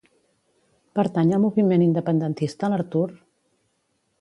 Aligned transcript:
Pertany 0.99 1.33
al 1.37 1.43
moviment 1.43 1.85
independentista 1.89 2.71
l'Artur? 2.75 3.07